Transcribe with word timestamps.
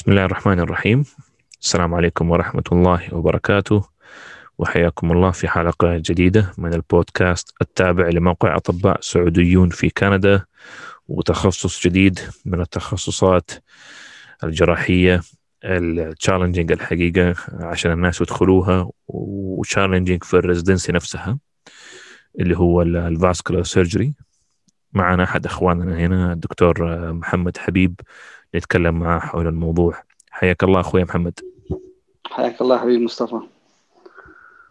بسم 0.00 0.10
الله 0.10 0.24
الرحمن 0.24 0.60
الرحيم 0.60 1.04
السلام 1.60 1.94
عليكم 1.94 2.30
ورحمة 2.30 2.62
الله 2.72 3.14
وبركاته 3.14 3.84
وحياكم 4.58 5.12
الله 5.12 5.30
في 5.30 5.48
حلقة 5.48 5.96
جديدة 5.96 6.52
من 6.58 6.74
البودكاست 6.74 7.54
التابع 7.62 8.08
لموقع 8.08 8.56
أطباء 8.56 9.00
سعوديون 9.00 9.68
في 9.68 9.90
كندا 9.90 10.44
وتخصص 11.08 11.86
جديد 11.86 12.18
من 12.44 12.60
التخصصات 12.60 13.50
الجراحية 14.44 15.20
ال 15.64 15.73
challenging 15.73 16.72
الحقيقة 16.72 17.34
عشان 17.50 17.92
الناس 17.92 18.20
يدخلوها 18.20 18.90
و 19.08 19.18
challenging 19.18 20.24
في 20.24 20.34
ال 20.34 20.40
residency 20.40 20.92
نفسها 20.92 21.38
اللي 22.40 22.58
هو 22.58 22.82
ال 22.82 22.91
vascular 22.91 23.62
surgery. 23.62 24.14
معنا 24.92 25.24
أحد 25.24 25.46
أخواننا 25.46 25.96
هنا 25.98 26.32
الدكتور 26.32 27.12
محمد 27.12 27.56
حبيب 27.56 28.00
نتكلم 28.54 28.98
معه 28.98 29.20
حول 29.20 29.46
الموضوع. 29.46 29.94
حياك 30.30 30.64
الله 30.64 30.80
أخوي 30.80 31.04
محمد. 31.04 31.40
حياك 32.26 32.60
الله 32.60 32.78
حبيبي 32.78 33.04
مصطفى. 33.04 33.40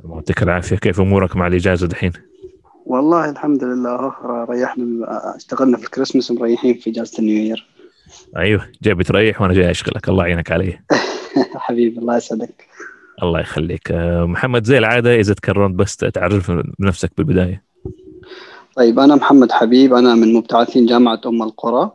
الله 0.03 0.15
يعطيك 0.15 0.43
العافية. 0.43 0.75
كيف 0.75 1.02
أمورك 1.02 1.35
مع 1.35 1.47
الإجازة 1.47 1.88
دحين؟ 1.88 2.11
والله 2.85 3.29
الحمد 3.29 3.63
لله. 3.63 4.13
ريحنا 4.49 5.07
اشتغلنا 5.35 5.77
في 5.77 5.83
الكريسماس 5.83 6.31
ومريحين 6.31 6.73
في 6.73 6.89
إجازة 6.89 7.19
النيو 7.19 7.55
أيوه 8.38 8.71
جاي 8.81 8.93
بتريح 8.93 9.41
وأنا 9.41 9.53
جاي 9.53 9.71
أشغلك. 9.71 10.09
الله 10.09 10.25
يعينك 10.25 10.52
علي. 10.52 10.80
حبيبي 11.55 11.99
الله 11.99 12.17
يسعدك. 12.17 12.67
الله 13.23 13.39
يخليك. 13.39 13.91
محمد 14.21 14.63
زي 14.66 14.77
العادة 14.77 15.16
إذا 15.16 15.33
تكرمت 15.33 15.75
بس 15.75 15.97
تعرف 15.97 16.52
بنفسك 16.80 17.11
بالبداية. 17.17 17.63
طيب 18.75 18.99
أنا 18.99 19.16
محمد 19.16 19.52
حبيب. 19.52 19.93
أنا 19.93 20.16
من 20.16 20.33
مبتعثين 20.33 20.85
جامعة 20.85 21.22
أم 21.25 21.44
القرى. 21.44 21.91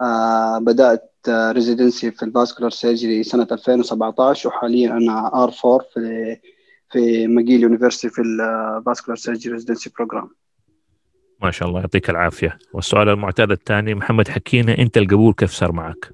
آه 0.00 0.58
بدأت 0.58 1.12
residency 1.30 2.10
في 2.10 2.22
ال 2.22 2.27
vascular 2.27 2.70
surgery 2.70 3.22
سنة 3.22 3.46
2017 3.52 4.48
وحاليا 4.48 4.90
أنا 4.90 5.44
R 5.44 5.52
4 5.64 5.86
في 5.94 6.36
في 6.90 7.26
McGill 7.26 7.62
University 7.62 8.14
في 8.14 8.22
ال 8.22 8.32
vascular 8.32 9.16
surgery 9.16 9.52
residency 9.52 9.90
program 9.96 10.30
ما 11.42 11.50
شاء 11.50 11.68
الله 11.68 11.80
يعطيك 11.80 12.10
العافية. 12.10 12.58
والسؤال 12.72 13.08
المعتاد 13.08 13.50
الثاني 13.50 13.94
محمد 13.94 14.28
حكينا 14.28 14.78
أنت 14.78 14.98
القبول 14.98 15.34
كيف 15.34 15.50
صار 15.50 15.72
معك؟ 15.72 16.12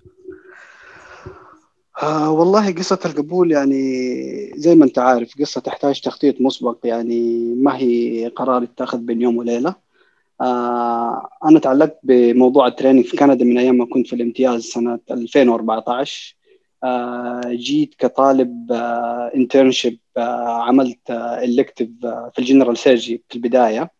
آه 2.02 2.30
والله 2.30 2.72
قصة 2.72 2.98
القبول 3.04 3.52
يعني 3.52 4.52
زي 4.56 4.74
ما 4.74 4.84
أنت 4.84 4.98
عارف 4.98 5.40
قصة 5.40 5.60
تحتاج 5.60 6.00
تخطيط 6.00 6.40
مسبق 6.40 6.78
يعني 6.84 7.54
ما 7.54 7.76
هي 7.76 8.26
قرار 8.28 8.62
يتاخذ 8.62 8.98
بين 8.98 9.22
يوم 9.22 9.36
وليلة. 9.36 9.83
آه 10.40 11.28
أنا 11.44 11.58
تعلقت 11.58 11.98
بموضوع 12.02 12.66
ال 12.66 12.70
training 12.70 13.04
في 13.04 13.16
كندا 13.16 13.44
من 13.44 13.58
أيام 13.58 13.78
ما 13.78 13.86
كنت 13.86 14.06
في 14.06 14.12
الامتياز 14.12 14.62
سنة 14.62 14.98
2014 15.10 16.36
آه 16.84 17.40
جيت 17.46 17.94
كطالب 17.98 18.72
internship 19.34 19.98
عملت 20.46 21.10
elective 21.10 21.88
في 22.32 22.38
ال 22.38 22.43
general 22.43 22.78
surgery 22.78 23.22
في 23.28 23.36
البداية. 23.36 23.90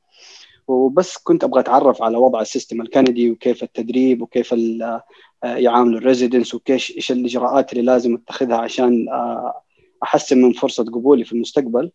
وبس 0.69 1.17
كنت 1.17 1.45
أبغى 1.45 1.61
أتعرف 1.61 2.03
على 2.03 2.17
وضع 2.17 2.41
ال 2.41 2.47
system 2.47 2.81
الكندي 2.81 3.31
وكيف 3.31 3.63
التدريب 3.63 4.23
وكيف 4.23 4.55
يعاملوا 5.45 5.99
ال 5.99 6.05
residents 6.05 6.55
وكيف 6.55 7.11
الإجراءات 7.11 7.73
اللي 7.73 7.85
لازم 7.85 8.15
أتخذها 8.15 8.57
عشان 8.57 9.07
أحسن 10.03 10.43
من 10.43 10.53
فرصة 10.53 10.85
قبولي 10.85 11.25
في 11.25 11.33
المستقبل. 11.33 11.91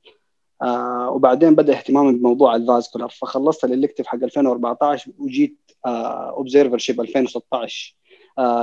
وبعدين 1.10 1.56
بدأ 1.56 1.74
اهتمامي 1.74 2.14
بموضوع 2.14 2.56
ال 2.56 2.62
vascular 2.62 3.10
فخلصت 3.10 3.64
ال 3.64 3.69
elective 3.69 4.08
حق 4.08 4.24
2014 4.24 5.12
وجيت 5.18 5.58
observership 5.86 7.02
2016 7.02 7.96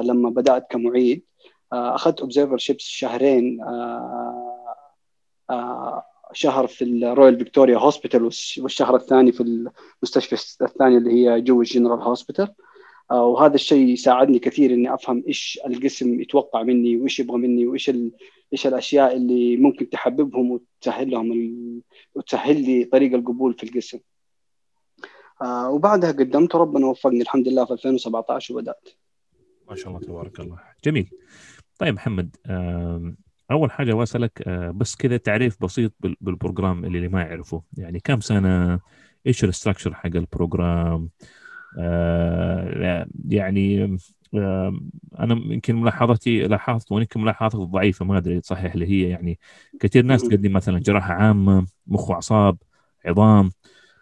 لما 0.02 0.30
بدأت 0.30 0.66
كمعيد 0.70 1.22
أخذت 1.72 2.20
observership 2.20 2.76
شهرين 2.78 3.60
شهر 6.32 6.66
في 6.66 6.84
ال 6.84 6.93
Royal 6.93 7.38
Victoria 7.38 7.78
Hospital 7.78 8.24
والشهر 8.24 8.96
الثاني 8.96 9.32
في 9.32 9.40
المستشفى 9.42 10.62
الثاني 10.62 10.96
اللي 10.96 11.12
هي 11.12 11.40
Jewish 11.40 11.60
General 11.60 12.02
Hospital 12.02 12.48
وهذا 13.10 13.54
الشيء 13.54 13.94
ساعدني 13.94 14.38
كثير 14.38 14.70
إني 14.70 14.94
أفهم 14.94 15.24
إيش 15.28 15.60
القسم 15.66 16.20
يتوقع 16.20 16.62
مني 16.62 16.96
وإيش 16.96 17.20
يبغى 17.20 17.38
مني 17.38 17.66
وإيش. 17.66 17.90
إيش 18.52 18.66
الأشياء 18.66 19.16
اللي 19.16 19.56
ممكن 19.56 19.90
تحببهم 19.90 20.50
وتسهل 20.50 21.10
لهم 21.10 21.32
ال... 21.32 21.80
وتسهل 22.14 22.64
لي 22.64 22.84
طريق 22.84 23.14
القبول 23.14 23.54
في 23.54 23.62
القسم. 23.62 23.98
آه 25.42 25.70
وبعدها 25.70 26.12
قدمت 26.12 26.54
وربنا 26.54 26.86
وفقني 26.86 27.22
الحمد 27.22 27.48
لله 27.48 27.64
في 27.64 27.72
2017 27.72 28.54
وبدأت. 28.54 28.88
ما 29.68 29.76
شاء 29.76 29.88
الله 29.88 30.00
تبارك 30.00 30.40
الله 30.40 30.58
جميل. 30.84 31.10
طيب 31.78 31.94
محمد 31.94 32.36
أول 33.50 33.70
حاجة 33.70 33.94
بسالك 33.94 34.48
بس 34.48 34.96
كذا 34.96 35.16
تعريف 35.16 35.62
بسيط 35.62 35.92
بال 36.00 36.19
program 36.19 36.84
اللي 36.84 37.08
ما 37.08 37.22
يعرفه 37.22 37.62
يعني 37.78 38.00
كم 38.00 38.20
سنة 38.20 38.80
إيش 39.26 39.44
ال 39.44 39.49
structure 39.49 39.94
حق 39.94 40.06
ال 40.06 40.19
program 40.19 41.10
يعني 43.28 43.98
أنا 45.18 45.34
يمكن 45.34 45.76
ملاحظتي 45.76 46.40
لاحظت 46.40 46.92
ويمكن 46.92 47.20
ملاحظتي 47.20 47.56
ضعيفة 47.56 48.04
ما 48.04 48.18
أدري 48.18 48.40
صحيح 48.40 48.72
اللي 48.72 48.86
هي 48.86 49.08
يعني 49.08 49.38
كثير 49.80 50.04
ناس 50.04 50.22
تقدم 50.22 50.52
مثلا 50.52 50.78
جراحة 50.78 51.14
عامة 51.14 51.66
مخ 51.86 52.10
وأعصاب 52.10 52.56
عظام 53.04 53.50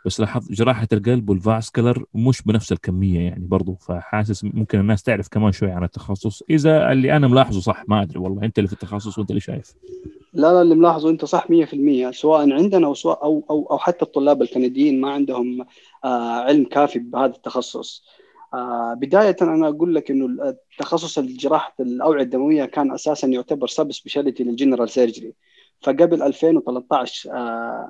بس 0.04 0.20
لاحظت 0.20 0.52
جراحة 0.52 0.88
القلب 0.92 1.30
وال 1.31 1.45
vascular 1.45 2.04
مش 2.14 2.42
بنفس 2.42 2.72
الكمية 2.72 3.20
يعني 3.20 3.46
برضو 3.46 3.74
فحاسس 3.74 4.44
ممكن 4.44 4.80
الناس 4.80 5.02
تعرف 5.02 5.28
كمان 5.28 5.52
شوي 5.52 5.70
عن 5.70 5.84
التخصص. 5.84 6.42
إذا 6.50 6.92
اللي 6.92 7.16
أنا 7.16 7.28
ملاحظه 7.28 7.60
صح 7.60 7.84
ما 7.88 8.02
أدري 8.02 8.18
والله 8.18 8.44
أنت 8.44 8.58
اللي 8.58 8.68
في 8.68 8.72
التخصص 8.72 9.18
وأنت 9.18 9.30
اللي 9.30 9.41
شايف. 9.41 9.74
لا 10.32 10.52
لا 10.52 10.62
اللي 10.62 10.74
ملاحظه 10.74 11.10
أنت 11.10 11.24
صح 11.24 11.46
100% 11.50 12.10
سواء 12.10 12.52
عندنا 12.52 12.86
أو 12.86 12.94
سواء 12.94 13.24
أو 13.24 13.44
أو, 13.50 13.66
أو 13.70 13.78
حتى 13.78 14.04
الطلاب 14.04 14.42
الكنديين 14.42 15.00
ما 15.00 15.10
عندهم 15.10 15.66
آه 16.04 16.41
علم 16.41 16.64
كافي 16.64 16.98
بهذا 16.98 17.32
التخصص. 17.36 18.04
آه 18.54 18.94
بداية 18.94 19.37
أنا 19.42 19.69
أقول 19.69 19.94
لك 19.94 20.10
إنه 20.10 20.48
التخصص 20.72 21.19
الجراحة 21.19 21.75
الأوعية 21.81 22.22
الدموية 22.22 22.65
كان 22.65 22.92
أساسا 22.92 23.28
يعتبر 23.28 23.66
subspecialty 23.66 23.92
لل 23.92 24.44
general 24.44 24.91
surgery 24.91 25.34
فقبل 25.82 26.22
2013 26.22 27.31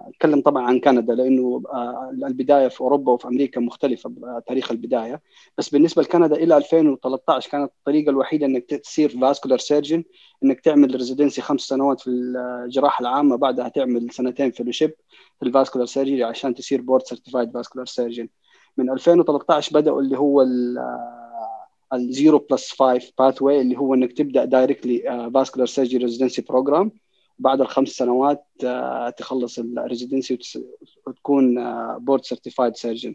اتكلم 0.09 0.39
آه 0.39 0.43
طبعا 0.43 0.63
عن 0.63 0.81
كندا 0.81 1.15
لأنه 1.15 1.63
آه 1.73 2.11
البداية 2.27 2.69
في 2.69 2.81
أوروبا 2.81 3.13
وفي 3.13 3.29
أمريكا 3.29 3.61
مختلفة 3.61 4.13
تاريخ 4.47 4.71
البداية. 4.71 5.23
بس 5.59 5.69
بالنسبة 5.69 6.03
لكندا 6.03 6.37
إلى 6.37 6.57
2013 6.57 7.51
كانت 7.51 7.71
الطريقة 7.79 8.11
الوحيدة 8.11 8.47
إنك 8.47 8.65
تصير 8.65 9.09
vascular 9.21 9.59
surgeon 9.59 10.05
إنك 10.45 10.61
تعمل 10.61 10.95
residency 10.95 11.41
خمس 11.41 11.61
سنوات 11.61 12.01
في 12.01 12.11
الجراحة 12.11 13.03
العامة 13.03 13.37
بعدها 13.37 13.69
تعمل 13.69 14.13
سنتين 14.13 14.51
fellowship 14.51 14.95
في 15.41 15.47
ال 15.47 15.51
vascular 15.51 15.87
surgery 15.87 16.25
عشان 16.25 16.55
تصير 16.55 16.81
board 16.81 17.03
certified 17.03 17.53
vascular 17.53 17.87
surgeon 17.87 18.29
من 18.77 18.91
2013 18.91 19.81
بدأوا 19.81 20.01
اللي 20.01 20.19
هو 20.19 20.47
ال 21.95 22.04
zero 22.04 22.39
plus 22.39 22.73
5 22.73 23.13
pathway 23.19 23.61
اللي 23.61 23.79
هو 23.79 23.95
إنك 23.95 24.13
تبدأ 24.13 24.45
directly 24.45 25.31
vascular 25.35 25.67
surgery 25.67 26.05
residency 26.05 26.43
program 26.43 26.93
بعد 27.39 27.61
الخمس 27.61 27.89
سنوات 27.89 28.47
تخلص 29.17 29.59
ال 29.59 29.67
residency 29.67 30.39
وتكون 31.07 31.55
board 31.99 32.25
certified 32.25 32.77
surgeon 32.77 33.15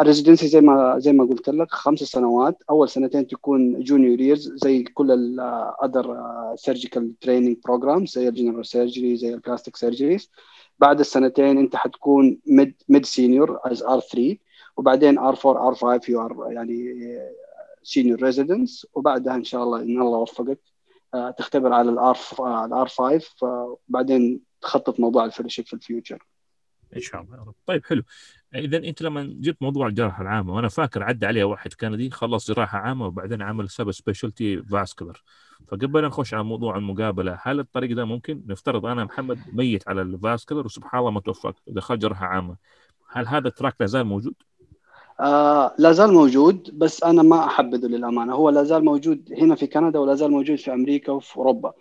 ال 0.00 0.05
residency 0.05 0.48
زي 0.48 0.60
ما 0.60 0.98
زي 0.98 1.12
ما 1.12 1.24
قلت 1.24 1.48
لك 1.48 1.70
خمس 1.70 1.98
سنوات. 1.98 2.62
أول 2.70 2.88
سنتين 2.88 3.26
تكون 3.26 3.80
junior 3.82 4.20
years 4.20 4.52
زي 4.54 4.82
كل 4.82 5.10
ال 5.10 5.28
other 5.28 6.16
surgical 6.56 7.18
training 7.20 7.56
programs 7.64 8.10
زي 8.10 8.28
ال 8.28 8.33
general 8.33 8.66
surgery 8.66 9.16
زي 9.16 9.34
ال 9.34 9.39
plastic 9.39 9.76
surgeries 9.76 10.30
بعد 10.78 11.00
السنتين 11.00 11.58
انت 11.58 11.76
حتكون 11.76 12.38
mid 12.46 12.82
mid 12.88 13.04
senior 13.06 13.60
as 13.64 13.82
R 13.82 14.00
3 14.00 14.36
وبعدين 14.76 15.18
R 15.18 15.38
4 15.46 15.68
R 15.68 15.74
5 15.74 16.00
you 16.08 16.20
are 16.20 16.52
يعني 16.52 16.94
senior 17.82 18.22
resident 18.22 18.86
وبعدها 18.94 19.34
إن 19.34 19.44
شاء 19.44 19.62
الله 19.62 19.82
إن 19.82 20.02
الله 20.02 20.18
وفقك 20.18 20.58
تختبر 21.38 21.72
على 21.72 21.90
ال 21.90 22.18
R 22.40 22.56
ال 22.56 22.72
R 22.72 22.88
5 22.88 23.76
وبعدين 23.88 24.40
تخطط 24.60 25.00
موضوع 25.00 25.24
ال 25.24 25.28
fellowship 25.28 25.66
في 25.66 25.74
ال 25.74 25.81
future 25.81 26.26
إن 26.96 27.00
شاء 27.00 27.20
الله 27.20 27.36
يا 27.36 27.42
رب. 27.42 27.54
طيب 27.66 27.84
حلو. 27.84 28.02
اذا 28.54 28.76
أنت 28.76 29.02
لما 29.02 29.22
جبت 29.22 29.62
موضوع 29.62 29.86
الجراحه 29.86 30.22
العامه 30.22 30.54
وأنا 30.54 30.68
فاكر 30.68 31.02
عدى 31.02 31.26
علي 31.26 31.42
واحد 31.42 31.72
كندي 31.72 32.10
خلص 32.10 32.50
جراحة 32.50 32.78
عامة 32.78 33.06
وبعدين 33.06 33.42
عمل 33.42 33.70
subspecialty 33.70 34.62
vascular 34.62 35.22
فقبل 35.68 36.04
نخش 36.04 36.34
على 36.34 36.44
موضوع 36.44 36.76
المقابلة 36.76 37.38
هل 37.42 37.60
الطريق 37.60 37.96
ده 37.96 38.04
ممكن؟ 38.04 38.42
نفترض 38.46 38.86
أنا 38.86 39.04
محمد 39.04 39.38
ميت 39.52 39.88
على 39.88 40.02
ال 40.02 40.09
vascular 40.09 40.66
وسبحان 40.66 41.00
الله 41.00 41.10
ما 41.10 41.20
توفقت 41.20 41.62
دخلت 41.66 42.02
جراحة 42.02 42.26
عامة. 42.26 42.56
هل 43.08 43.26
هذا 43.26 43.48
ال 43.48 43.52
track 43.52 43.74
لا 43.80 43.86
زال 43.86 44.04
موجود؟ 44.04 44.34
آه 45.20 45.74
لا 45.78 45.92
زال 45.92 46.12
موجود 46.12 46.78
بس 46.78 47.02
أنا 47.02 47.22
ما 47.22 47.46
أحبذه 47.46 47.86
للأمانة. 47.86 48.34
هو 48.34 48.50
لا 48.50 48.64
زال 48.64 48.84
موجود 48.84 49.32
هنا 49.38 49.54
في 49.54 49.66
كندا 49.66 49.98
ولا 49.98 50.14
زال 50.14 50.30
موجود 50.30 50.56
في 50.56 50.72
أمريكا 50.72 51.12
وفي 51.12 51.36
أوروبا. 51.36 51.72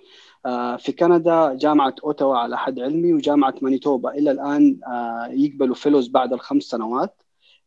في 0.77 0.91
كندا 0.91 1.53
جامعة 1.53 1.95
أوتاوا 2.03 2.37
على 2.37 2.57
حد 2.57 2.79
علمي 2.79 3.13
وجامعة 3.13 3.55
مانيتوبا. 3.61 4.09
إلى 4.11 4.31
الآن 4.31 4.79
آه 4.87 5.27
يقبلوا 5.31 5.75
fellows 5.75 6.07
بعد 6.07 6.33
الخمس 6.33 6.63
سنوات. 6.63 7.21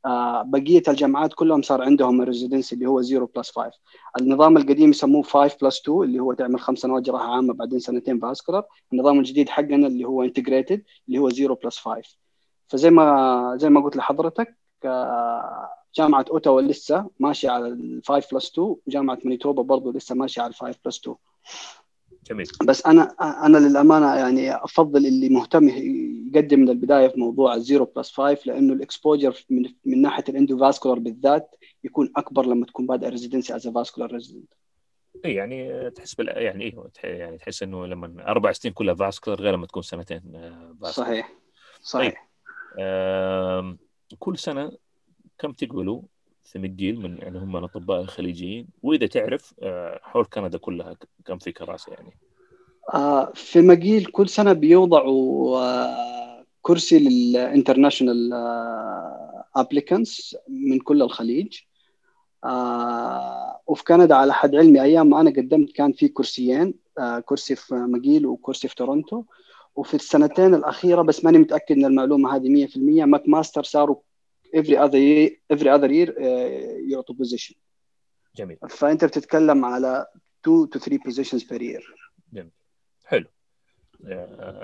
آه 0.07 0.43
بقية 0.43 0.83
الجامعات 0.89 1.35
كلهم 1.35 1.63
صار 1.63 1.83
عندهم 1.83 2.23
ال 2.23 2.28
residency 2.28 2.75
اللي 2.75 2.87
هو 2.87 3.03
0 3.03 3.25
plus 3.25 3.51
5 3.51 3.71
النظام 4.21 4.57
القديم 4.57 4.91
يسموه 4.91 5.23
5 5.23 5.57
plus 5.63 5.81
2 5.81 6.03
اللي 6.03 6.19
هو 6.21 6.33
تعمل 6.33 6.61
خمس 6.61 6.79
سنوات 6.79 7.03
جراحة 7.03 7.35
عامة 7.35 7.55
بعدين 7.55 7.79
سنتين 7.79 8.19
vascular. 8.21 8.65
النظام 8.93 9.19
الجديد 9.19 9.49
حقنا 9.49 9.87
اللي 9.87 10.05
هو 10.05 10.23
integrated 10.23 10.83
اللي 11.09 11.19
هو 11.19 11.31
0 11.31 11.55
plus 11.55 11.79
5 11.79 12.03
فزي 12.69 12.91
ما 12.91 13.57
زي 13.61 13.71
ما 13.71 13.81
قلت 13.81 13.97
لحضرتك 13.97 14.57
آه 14.85 15.69
جامعة 15.95 16.25
أوتاوا 16.31 16.61
لسه 16.61 17.11
ماشية 17.21 17.51
على 17.51 17.67
ال 17.69 18.01
5 18.07 18.29
plus 18.33 18.51
2 18.53 18.77
وجامعة 18.87 19.19
مانيتوبا 19.25 19.63
برضه 19.63 19.93
لسه 19.93 20.15
ماشية 20.15 20.43
على 20.43 20.51
ال 20.51 20.55
5 20.55 20.79
plus 20.85 20.99
2 20.99 21.17
جميل 22.29 22.47
بس 22.65 22.87
أنا 22.87 23.03
أنا 23.47 23.59
للأمانة 23.59 24.15
يعني 24.15 24.55
أفضل 24.55 25.07
اللي 25.07 25.29
مهتم 25.29 25.69
يقدم 25.69 26.61
من 26.61 26.69
البداية 26.69 27.09
في 27.09 27.21
موضوع 27.21 27.55
ال 27.55 27.61
zero 27.61 27.85
plus 27.85 28.13
5 28.13 28.41
لأنه 28.47 28.73
ال 28.73 28.81
exposure 28.81 29.45
من, 29.51 29.73
من 29.85 30.03
ناحية 30.03 30.25
ال 30.29 30.34
endovascular 30.34 30.99
بالذات 30.99 31.55
يكون 31.85 32.13
أكبر 32.17 32.47
لما 32.47 32.67
تكون 32.67 32.87
بادئ 32.87 33.09
residency 33.09 33.57
as 33.57 33.69
vascular 33.69 34.13
resident 34.13 34.55
اي 35.25 35.35
يعني 35.35 35.91
تحس 35.91 36.15
بال 36.15 36.29
يعني 36.29 36.65
إيه 36.65 36.91
يعني 37.05 37.39
تحس 37.39 37.63
إنه 37.63 37.87
لما 37.87 38.29
أربع 38.29 38.53
سنين 38.53 38.75
كلها 38.75 38.95
vascular 38.95 39.41
غير 39.41 39.55
لما 39.55 39.67
تكون 39.67 39.83
سنتين 39.83 40.23
فاسكولار. 40.81 40.93
صحيح 40.93 41.33
صحيح 41.83 42.13
طيب. 42.13 42.19
آه 42.79 43.77
كل 44.19 44.39
سنة 44.39 44.73
كم 45.39 45.53
تقبلوا 45.53 46.03
McGill 46.57 46.99
من 46.99 47.19
يعني 47.19 47.39
هم 47.39 47.57
الأطباء 47.57 48.01
الخليجيين. 48.01 48.69
وإذا 48.83 49.07
تعرف 49.07 49.55
حول 50.03 50.25
كندا 50.25 50.59
كلها 50.59 50.97
كم 51.25 51.39
في 51.39 51.53
كراسي 51.53 51.91
يعني. 51.91 52.13
في 53.35 53.61
مقيل 53.61 54.05
كل 54.05 54.29
سنة 54.29 54.53
بيوضعوا 54.53 55.59
كرسي 56.63 56.99
لل 56.99 57.17
international 57.17 58.33
applicants 59.57 60.37
من 60.49 60.79
كل 60.79 61.03
الخليج. 61.03 61.59
وفي 63.67 63.85
كندا 63.87 64.15
على 64.15 64.35
حد 64.35 64.55
علمي 64.55 64.83
أيام 64.83 65.11
ما 65.11 65.21
أنا 65.21 65.31
قدمت 65.31 65.73
كان 65.73 65.93
في 65.93 66.09
كرسيين 66.09 66.75
كرسي 67.25 67.57
في 67.57 67.75
مقيل 67.75 68.27
وكرسي 68.27 68.69
في 68.69 68.75
تورونتو 68.75 69.23
وفي 69.77 69.95
السنتين 69.95 70.55
الأخيرة 70.55 71.03
بس 71.03 71.25
ماني 71.25 71.39
متأكد 71.39 71.77
من 71.77 71.85
المعلومة 71.85 72.37
هذه 72.37 72.67
100% 72.67 72.79
McMaster 73.05 73.63
صاروا 73.63 73.97
every 74.57 74.77
other 74.77 74.99
year 74.99 75.31
every 75.53 75.69
other 75.69 75.91
year 75.91 76.09
uh, 76.09 76.93
يعطوا 76.93 77.15
position 77.15 77.55
جميل. 78.37 78.59
فأنت 78.69 79.05
بتتكلم 79.05 79.65
على 79.65 80.07
2 80.47 80.67
to 80.67 80.79
3 80.79 80.99
positions 80.99 81.43
per 81.45 81.61
year. 81.61 81.83
جميل. 82.33 82.51
حلو. 83.05 83.27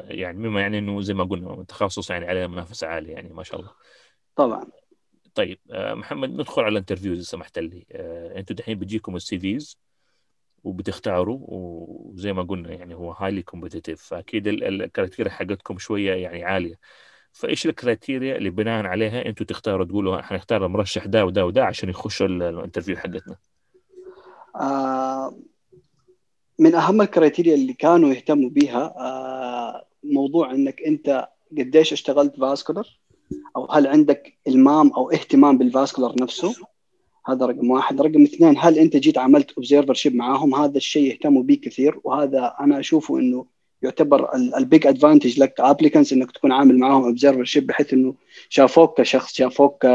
يعني 0.08 0.38
مما 0.38 0.60
يعني 0.60 0.78
إنه 0.78 1.00
زي 1.00 1.14
ما 1.14 1.24
قلنا 1.24 1.64
تخصص 1.68 2.10
يعني 2.10 2.26
عليه 2.26 2.46
منافسة 2.46 2.86
عالية 2.86 3.12
يعني 3.12 3.32
ما 3.32 3.42
شاء 3.42 3.60
الله. 3.60 3.70
طبعا. 4.36 4.66
طيب 5.34 5.58
محمد 5.70 6.30
ندخل 6.30 6.62
على 6.62 6.72
ال 6.72 6.76
interviews 6.76 7.18
إذا 7.18 7.26
سمحت 7.26 7.58
لي. 7.58 7.86
أنتم 8.36 8.54
دحين 8.54 8.78
بيجيكم 8.78 9.16
ال 9.16 9.38
CVs 9.38 9.78
وبتختاروا 10.64 11.38
وزي 11.48 12.32
ما 12.32 12.42
قلنا 12.42 12.72
يعني 12.72 12.94
هو 12.94 13.12
highly 13.12 13.42
competitive 13.42 14.02
فأكيد 14.02 14.46
ال 14.46 14.56
criteria 14.56 15.30
حقتكم 15.30 15.78
شوية 15.78 16.14
يعني 16.14 16.44
عالية. 16.44 16.78
فإيش 17.34 17.66
ال 17.66 17.74
criteria 17.74 18.36
اللي 18.36 18.50
بناء 18.50 18.86
عليها 18.86 19.26
أنتم 19.26 19.44
تختاروا 19.44 19.84
تقولوا 19.86 20.22
حنختار 20.22 20.66
المرشح 20.66 21.06
ده 21.06 21.26
وده 21.26 21.46
وده 21.46 21.64
عشان 21.64 21.88
يخش 21.88 22.22
ال 22.22 22.30
interview 22.30 22.96
حقتنا؟ 22.96 23.36
آه 24.56 25.34
من 26.58 26.74
أهم 26.74 27.00
ال 27.00 27.06
criteria 27.06 27.54
اللي 27.54 27.72
كانوا 27.72 28.10
يهتموا 28.10 28.50
بها 28.50 28.94
آه 28.98 29.86
موضوع 30.04 30.50
إنك 30.50 30.82
أنت 30.82 31.28
قديش 31.58 31.92
اشتغلت 31.92 32.36
vascular 32.36 33.00
أو 33.56 33.72
هل 33.72 33.86
عندك 33.86 34.38
إلمام 34.48 34.92
أو 34.92 35.10
اهتمام 35.10 35.58
بال 35.58 35.69
vascular 35.69 36.14
نفسه. 36.20 36.54
هذا 37.26 37.46
رقم 37.46 37.70
واحد. 37.70 38.00
رقم 38.00 38.22
اثنين 38.22 38.54
هل 38.58 38.78
أنت 38.78 38.96
جيت 38.96 39.18
عملت 39.18 39.52
observership 39.52 40.14
معاهم؟ 40.14 40.54
هذا 40.54 40.76
الشيء 40.76 41.12
يهتموا 41.12 41.42
به 41.42 41.54
كثير 41.62 42.00
وهذا 42.04 42.54
أنا 42.60 42.80
أشوفه 42.80 43.18
إنه 43.18 43.46
يعتبر 43.84 44.34
ال 44.34 44.47
big 44.47 44.86
advantage 44.86 45.40
لك 45.40 45.54
ك 45.54 45.60
applicants 45.60 46.12
إنك 46.12 46.32
تكون 46.32 46.52
عامل 46.52 46.78
معاهم 46.78 47.04
observership 47.04 47.66
بحيث 47.66 47.92
إنه 47.92 48.14
شافوك 48.48 49.00
كشخص 49.00 49.34
شافوك 49.34 49.86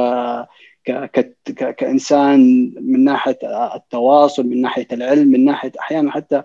ك... 0.85 0.91
ك... 0.91 1.75
كإنسان 1.75 2.39
من 2.81 3.03
ناحية 3.03 3.39
التواصل 3.75 4.47
من 4.47 4.61
ناحية 4.61 4.87
العلم 4.91 5.27
من 5.27 5.45
ناحية 5.45 5.71
أحيانا 5.79 6.11
حتى 6.11 6.43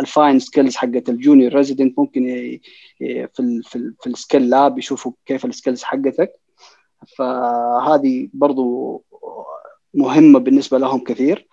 ال 0.00 0.08
fine 0.08 0.38
skills 0.38 0.76
حقت 0.76 1.08
ال 1.08 1.15
junior 1.15 1.54
resident 1.54 1.98
ممكن. 1.98 2.22
في 2.98 3.40
ال... 3.40 3.62
في, 3.64 3.76
ال... 3.76 3.94
في 4.00 4.06
ال 4.06 4.13
skill 4.13 4.50
lab 4.50 4.78
يشوفوا 4.78 5.12
كيف 5.26 5.44
ال 5.44 5.49
skills 5.49 5.82
حقتك 5.82 6.32
فهذه 7.18 8.28
برضو 8.32 9.04
مهمة 9.94 10.38
بالنسبة 10.38 10.78
لهم 10.78 11.04
كثير 11.04 11.48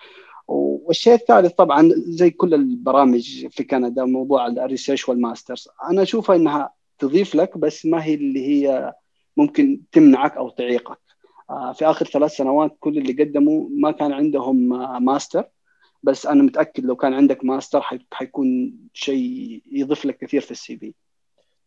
والشيء 0.50 1.14
الثالث 1.14 1.52
طبعا 1.54 1.90
زي 1.96 2.30
كل 2.30 2.54
البرامج 2.54 3.48
في 3.48 3.64
كندا 3.64 4.06
موضوع 4.06 4.48
ال 4.48 4.55
research 4.55 5.10
وال 5.10 5.23
masters 5.23 5.68
أنا 5.92 6.02
أشوفها 6.02 6.36
إنها 6.36 6.74
تضيف 7.00 7.36
لك 7.36 7.58
بس 7.58 7.86
ما 7.86 8.04
هي 8.04 8.14
اللي 8.14 8.48
هي 8.48 8.94
ممكن 9.38 9.82
تمنعك 9.92 10.38
أو 10.38 10.50
تعيقك. 10.50 11.00
في 11.74 11.86
آخر 11.86 12.06
ثلاث 12.06 12.32
سنوات 12.32 12.78
كل 12.80 12.98
اللي 12.98 13.24
قدموا 13.24 13.70
ما 13.72 13.92
كان 13.92 14.12
عندهم 14.12 14.56
ماستر 15.06 15.44
بس 16.04 16.26
أنا 16.26 16.44
متأكد 16.44 16.86
لو 16.86 16.96
كان 16.96 17.14
عندك 17.14 17.46
ماستر 17.46 17.82
حيكون 18.12 18.78
شيء 18.94 19.62
يضيف 19.72 20.06
لك 20.06 20.18
كثير 20.18 20.42
في 20.42 20.52
ال 20.52 20.78
CV 20.78 20.94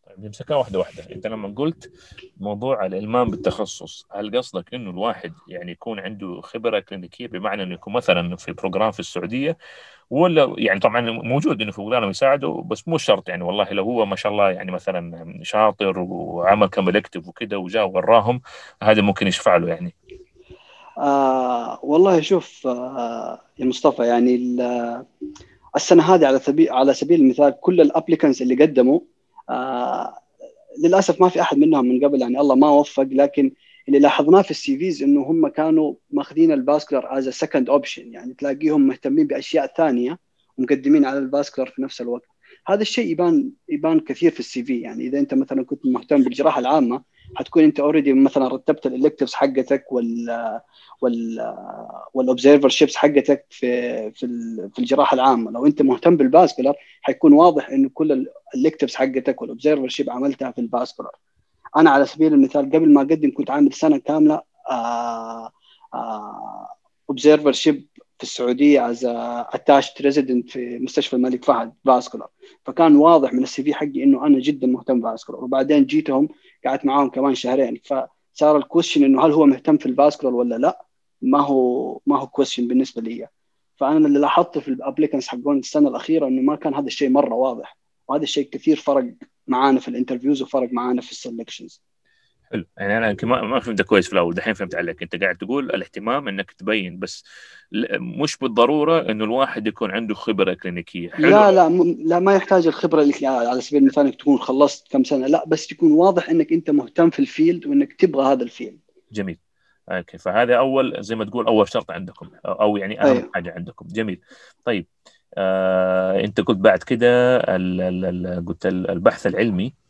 طيب 0.07 0.25
نمسكها 0.25 0.57
واحدة 0.57 0.79
واحدة. 0.79 1.15
أنت 1.15 1.27
لما 1.27 1.55
قلت 1.57 1.93
موضوع 2.37 2.87
الإلمام 2.87 3.31
بالتخصص 3.31 4.07
هل 4.11 4.39
قصدك 4.39 4.75
إنه 4.75 4.91
الواحد 4.91 5.33
يعني 5.49 5.73
يكون 5.73 6.01
عنده 6.01 6.41
خبرة 6.41 6.81
كلينيكية 6.81 7.27
بمعنى 7.27 7.63
إنه 7.63 7.75
يكون 7.75 7.93
مثلا 7.93 8.37
في 8.37 8.53
program 8.53 8.91
في 8.91 9.01
السعودية؟ 9.01 9.59
ولا 10.11 10.55
يعني 10.59 10.81
طبعا 10.81 11.01
موجود 11.11 11.63
إنه 11.63 11.73
في 11.73 11.83
بلدانهم 11.83 12.11
يساعده 12.11 12.65
بس 12.67 12.89
مو 12.89 12.99
شرط 12.99 13.29
يعني 13.29 13.45
والله 13.45 13.73
لو 13.73 13.85
هو 13.85 14.07
ما 14.07 14.17
شاء 14.17 14.33
الله 14.33 14.51
يعني 14.51 14.71
مثلا 14.73 15.41
شاطر 15.43 15.99
وعمل 15.99 16.67
كم 16.67 16.79
elective 16.79 17.29
وكذا 17.29 17.57
وجاء 17.57 17.89
وراهم 17.89 18.41
هذا 18.83 19.03
ممكن 19.03 19.27
يشفع 19.27 19.57
له 19.57 19.69
يعني. 19.69 19.95
آه 20.99 21.81
والله 21.83 22.21
شوف 22.21 22.67
آه 22.67 23.41
يا 23.59 23.65
مصطفى 23.65 24.07
يعني 24.07 24.57
السنة 25.77 26.15
هذه 26.15 26.27
على 26.27 26.39
سبيل 26.39 26.71
على 26.73 26.95
سبيل 26.95 27.21
المثال 27.21 27.61
كل 27.61 27.81
ال 27.81 27.86
applicants 27.86 28.43
اللي 28.43 28.55
قدموا 28.55 29.01
آه 29.51 30.19
للأسف 30.79 31.21
ما 31.21 31.29
في 31.29 31.41
أحد 31.41 31.59
منهم 31.59 31.87
من 31.87 32.05
قبل 32.05 32.21
يعني 32.21 32.41
الله 32.41 32.55
ما 32.55 32.71
وفق 32.71 33.09
لكن 33.11 33.53
اللي 33.89 33.99
لاحظناه 33.99 34.43
في 34.43 34.51
ال 34.51 34.79
CVs 34.79 35.03
إنه 35.03 35.23
هم 35.23 35.49
كانوا 35.49 35.95
ماخذين 36.11 36.53
ال 36.53 36.60
vascular 36.60 37.19
as 37.19 37.29
second 37.29 37.71
option 37.71 38.13
يعني 38.13 38.35
تلاقيهم 38.35 38.87
مهتمين 38.87 39.27
بأشياء 39.27 39.73
ثانية 39.77 40.19
ومقدمين 40.59 41.05
على 41.05 41.19
ال 41.19 41.24
vascular 41.24 41.67
في 41.67 41.83
نفس 41.83 42.01
الوقت. 42.01 42.29
هذا 42.67 42.83
الشيء 42.83 43.07
يبان 43.07 43.51
يبان 43.69 44.01
كثير 44.01 44.31
في 44.31 44.41
ال 44.41 44.65
CV 44.65 44.81
يعني 44.81 45.07
إذا 45.07 45.19
أنت 45.19 45.35
مثلا 45.35 45.65
كنت 45.65 45.87
مهتم 45.87 46.23
بالجراحة 46.23 46.61
العامة 46.61 47.03
حتكون 47.35 47.63
انت 47.65 47.81
already 47.81 48.13
مثلا 48.13 48.49
رتبت 48.49 48.87
ال 48.87 48.92
electives 48.92 49.35
حقتك 49.35 49.93
وال 49.93 50.61
وال 51.01 51.55
وال 52.15 52.69
observerships 52.69 52.97
حقتك 52.97 53.47
في 53.51 54.11
في 54.11 54.27
في 54.75 54.79
الجراحة 54.79 55.15
العامة. 55.15 55.51
لو 55.51 55.67
انت 55.67 55.83
مهتم 55.83 56.17
بال 56.17 56.28
vascular 56.28 56.75
حيكون 57.03 57.33
واضح 57.33 57.69
إنه 57.71 57.91
كل 57.95 58.27
ال 58.55 58.59
electives 58.59 58.95
حقتك 58.95 59.43
وال 59.43 59.89
observership 59.89 60.11
عملتها 60.11 60.51
في 60.51 60.61
ال 60.61 60.66
vascular. 60.66 61.17
أنا 61.77 61.91
على 61.91 62.07
سبيل 62.07 62.35
المثال 62.35 62.71
قبل 62.71 62.93
ما 62.93 63.01
أقدم 63.01 63.33
كنت 63.35 63.51
عامل 63.51 63.73
سنة 63.73 63.99
كاملة 63.99 64.43
observership 67.09 67.87
في 68.19 68.23
السعودية 68.23 68.91
as 68.91 69.05
attached 69.05 70.03
resident 70.03 70.51
في 70.51 70.79
مستشفى 70.79 71.17
الملك 71.17 71.45
فهد 71.45 71.73
vascular 71.85 72.29
فكان 72.65 72.97
واضح 72.97 73.33
من 73.33 73.43
ال 73.43 73.63
CV 73.63 73.75
حقي 73.75 74.03
إنه 74.03 74.27
أنا 74.27 74.39
جدا 74.39 74.67
مهتم 74.67 75.01
ب 75.01 75.06
vascular 75.06 75.45
وبعدين 75.45 75.87
جيتهم 75.87 76.29
قعدت 76.67 76.85
معاهم 76.85 77.11
كمان 77.11 77.35
شهرين. 77.35 77.81
فصار 77.85 78.57
ال 78.57 78.62
question 78.62 79.05
إنه 79.05 79.27
هل 79.27 79.33
هو 79.33 79.47
مهتم 79.47 79.79
في 79.79 79.87
ال 79.87 79.92
vascular 79.92 80.35
ولا 80.35 80.55
لا؟ 80.55 80.87
ما 81.23 81.41
هو 81.41 82.01
ما 82.07 82.21
هو 82.21 82.27
question 82.27 82.69
بالنسبة 82.69 83.03
لي. 83.03 83.29
فأنا 83.77 84.07
اللي 84.07 84.19
لاحظته 84.19 84.61
في 84.61 84.69
ال 84.69 84.74
applicants 84.74 85.29
حقون 85.29 85.59
السنة 85.59 85.89
الأخيرة 85.89 86.27
إنه 86.27 86.43
ما 86.43 86.57
كان 86.57 86.75
هذا 86.75 86.87
الشيء 86.87 87.09
مرة 87.09 87.35
واضح. 87.35 87.77
وهذا 88.09 88.23
الشيء 88.23 88.49
كثير 88.49 88.77
فرق 88.77 89.15
معانا 89.47 89.81
في 89.81 89.89
ال 89.89 89.94
interviews 89.94 90.43
وفرق 90.43 90.73
معانا 90.73 91.01
في 91.01 91.11
ال 91.11 91.17
selections 91.17 91.83
حلو. 92.53 92.65
يعني 92.79 92.99
أنا 92.99 93.11
يمكن 93.11 93.29
ما 93.29 93.61
فهمت 93.61 93.83
كويس 93.83 94.07
في 94.07 94.13
الأول 94.13 94.35
دحين 94.35 94.55
فهمت 94.55 94.75
عليك. 94.75 95.03
أنت 95.03 95.23
قاعد 95.23 95.37
تقول 95.37 95.65
الاهتمام 95.65 96.29
إنك 96.29 96.53
تبين 96.53 96.99
بس 96.99 97.25
مش 97.93 98.37
بالضرورة 98.37 99.11
إنه 99.11 99.25
الواحد 99.25 99.67
يكون 99.67 99.91
عنده 99.91 100.15
خبرة 100.15 100.55
كلينيكية. 100.55 101.11
حلو. 101.11 101.29
لا 101.29 101.53
لا 101.53 101.69
لا 102.05 102.19
ما 102.19 102.35
يحتاج 102.35 102.67
الخبرة 102.67 103.03
اللي 103.03 103.27
على 103.27 103.61
سبيل 103.61 103.83
المثال 103.83 104.07
إنك 104.07 104.15
تكون 104.15 104.39
خلصت 104.39 104.93
كم 104.93 105.05
سنة. 105.05 105.27
لا 105.27 105.45
بس 105.47 105.73
يكون 105.73 105.93
واضح 105.93 106.31
إنك 106.31 106.53
أنت 106.53 106.71
مهتم 106.71 107.11
في 107.11 107.19
ال 107.19 107.27
field 107.27 107.67
وإنك 107.67 107.93
تبغى 107.93 108.33
هذا 108.33 108.43
ال 108.43 108.48
field. 108.48 108.79
جميل. 109.13 109.39
okay. 109.89 110.19
فهذا 110.19 110.55
أول 110.57 110.97
زي 111.01 111.17
ما 111.17 111.25
تقول 111.25 111.47
أول 111.47 111.69
شرط 111.69 111.91
عندكم 111.91 112.31
أو 112.47 112.77
يعني 112.77 113.03
أهم 113.03 113.07
أيوه. 113.07 113.31
حاجة 113.35 113.55
عندكم. 113.57 113.87
جميل. 113.89 114.21
طيب 114.65 114.87
آه 115.35 116.21
أنت 116.21 116.41
قلت 116.41 116.59
بعد 116.59 116.83
كده 116.83 117.39
قلت 118.39 118.67
البحث 118.67 119.27
العلمي. 119.27 119.82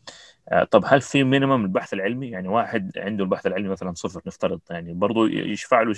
طب 0.71 0.83
هل 0.85 1.01
في 1.01 1.23
minimum 1.23 1.65
البحث 1.65 1.93
العلمي؟ 1.93 2.29
يعني 2.29 2.47
واحد 2.47 2.91
عنده 2.97 3.23
البحث 3.23 3.47
العلمي 3.47 3.69
مثلا 3.69 3.93
صفر 3.93 4.21
نفترض 4.25 4.59
يعني 4.69 4.93
برضه 4.93 5.29
يشفع 5.29 5.81
له 5.81 5.93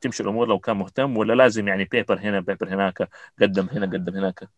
تمشي 0.00 0.22
الأمور 0.22 0.48
لو 0.48 0.58
كان 0.58 0.76
مهتم 0.76 1.16
ولا 1.16 1.32
لازم 1.32 1.68
يعني 1.68 1.84
paper 1.84 2.18
هنا 2.18 2.40
paper 2.40 2.68
هناك 2.68 3.08
قدم 3.42 3.68
هنا 3.72 3.86
قدم 3.86 4.16
هناك؟ 4.16 4.48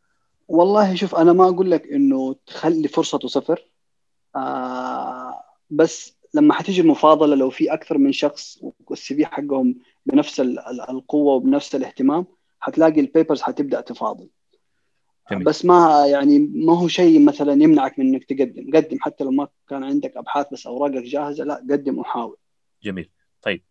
والله 0.48 0.94
شوف 0.94 1.14
أنا 1.14 1.32
ما 1.32 1.48
أقول 1.48 1.70
لك 1.70 1.86
إنه 1.86 2.36
تخلي 2.46 2.88
فرصته 2.88 3.28
صفر 3.28 3.64
آه 4.36 5.42
بس 5.70 6.18
لما 6.34 6.54
حتيجي 6.54 6.80
المفاضلة 6.80 7.36
لو 7.36 7.50
في 7.50 7.72
أكثر 7.72 7.98
من 7.98 8.12
شخص 8.12 8.58
وال 8.86 9.14
CV 9.14 9.26
حقهم 9.26 9.78
بنفس 10.06 10.40
القوة 10.90 11.34
وبنفس 11.34 11.74
الاهتمام 11.74 12.26
حتلاقي 12.60 13.00
ال 13.00 13.06
papers 13.06 13.42
حتبدأ 13.42 13.80
تفاضل. 13.80 14.28
جميل. 15.32 15.44
بس 15.44 15.64
ما 15.64 16.06
يعني 16.06 16.38
ما 16.38 16.78
هو 16.78 16.88
شيء 16.88 17.24
مثلا 17.24 17.52
يمنعك 17.52 17.98
من 17.98 18.06
إنك 18.06 18.24
تقدم. 18.24 18.70
قدم 18.76 18.98
حتى 19.00 19.24
لو 19.24 19.30
ما 19.30 19.48
كان 19.68 19.84
عندك 19.84 20.16
أبحاث 20.16 20.46
بس 20.52 20.66
أوراقك 20.66 21.02
جاهزة 21.02 21.44
لا 21.44 21.54
قدم 21.70 21.98
وحاول. 21.98 22.36
جميل. 22.82 23.10
طيب 23.42 23.62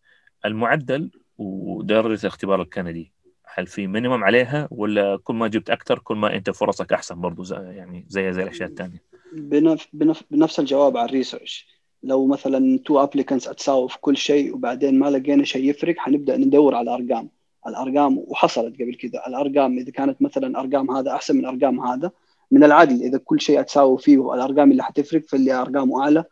المعدل 0.44 1.10
ودرجة 1.38 2.20
الاختبار 2.20 2.62
الكندي 2.62 3.12
هل 3.54 3.66
في 3.66 3.86
minimum 3.86 4.24
عليها 4.24 4.68
ولا 4.70 5.18
كل 5.24 5.34
ما 5.34 5.48
جبت 5.48 5.70
أكثر 5.70 5.98
كل 5.98 6.16
ما 6.16 6.36
أنت 6.36 6.50
فرصك 6.50 6.92
أحسن 6.92 7.20
برضه 7.20 7.44
زي 7.44 7.56
يعني 7.56 8.06
زي 8.08 8.32
زي 8.32 8.42
الأشياء 8.42 8.68
الثانية؟ 8.68 9.02
بنف... 9.32 9.88
بنف... 9.92 10.22
بنفس 10.30 10.60
الجواب 10.60 10.96
على 10.96 11.08
ال 11.08 11.14
research. 11.14 11.66
لو 12.02 12.26
مثلا 12.26 12.78
two 12.84 13.02
applicants 13.02 13.48
اتساووا 13.48 13.88
في 13.88 13.98
كل 14.00 14.16
شيء 14.16 14.54
وبعدين 14.54 14.98
ما 14.98 15.10
لقينا 15.10 15.44
شيء 15.44 15.70
يفرق 15.70 15.94
حنبدأ 15.98 16.36
ندور 16.36 16.74
على 16.74 16.94
أرقام. 16.94 17.28
الأرقام 17.68 18.18
وحصلت 18.18 18.74
قبل 18.74 18.94
كذا 18.94 19.26
الأرقام. 19.26 19.78
إذا 19.78 19.90
كانت 19.90 20.22
مثلا 20.22 20.60
أرقام 20.60 20.90
هذا 20.90 21.12
أحسن 21.12 21.36
من 21.36 21.44
أرقام 21.44 21.80
هذا 21.80 22.10
من 22.50 22.64
العدل. 22.64 23.02
إذا 23.02 23.18
كل 23.18 23.40
شيء 23.40 23.60
اتساوي 23.60 23.98
فيه 23.98 24.34
الأرقام 24.34 24.70
اللي 24.70 24.82
حتفرق 24.82 25.22
فاللي 25.28 25.52
أرقامه 25.52 26.02
أعلى 26.02 26.24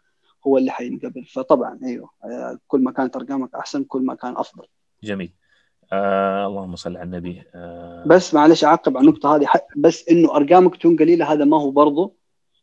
هو 0.46 0.58
اللي 0.58 0.70
حينقبل. 0.70 1.24
فطبعا 1.24 1.78
أيوه 1.84 2.10
كل 2.68 2.80
ما 2.80 2.92
كانت 2.92 3.16
أرقامك 3.16 3.54
أحسن 3.54 3.84
كل 3.84 4.02
ما 4.02 4.14
كان 4.14 4.36
أفضل. 4.36 4.66
جميل. 5.02 5.32
آه 5.92 6.46
اللهم 6.46 6.76
صل 6.76 6.96
على 6.96 7.02
النبي. 7.02 7.42
آه. 7.54 8.04
بس 8.06 8.34
معلش 8.34 8.64
أعقب 8.64 8.96
على 8.96 9.08
النقطة 9.08 9.36
هذه. 9.36 9.48
بس 9.76 10.08
إنه 10.08 10.36
أرقامك 10.36 10.76
تكون 10.76 10.96
قليلة 10.96 11.32
هذا 11.32 11.44
ما 11.44 11.60
هو 11.60 11.70
برضه 11.70 12.12